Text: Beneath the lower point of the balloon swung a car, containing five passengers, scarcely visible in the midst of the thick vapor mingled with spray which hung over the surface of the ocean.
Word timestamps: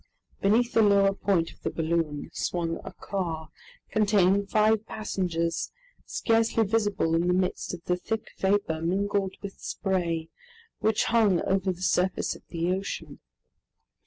Beneath 0.41 0.73
the 0.73 0.81
lower 0.81 1.13
point 1.13 1.51
of 1.51 1.61
the 1.61 1.69
balloon 1.69 2.31
swung 2.33 2.79
a 2.83 2.91
car, 2.91 3.49
containing 3.91 4.47
five 4.47 4.87
passengers, 4.87 5.71
scarcely 6.07 6.63
visible 6.65 7.13
in 7.13 7.27
the 7.27 7.35
midst 7.35 7.71
of 7.75 7.83
the 7.83 7.97
thick 7.97 8.31
vapor 8.39 8.81
mingled 8.81 9.35
with 9.43 9.59
spray 9.61 10.29
which 10.79 11.03
hung 11.03 11.41
over 11.43 11.71
the 11.71 11.83
surface 11.83 12.35
of 12.35 12.41
the 12.49 12.73
ocean. 12.73 13.19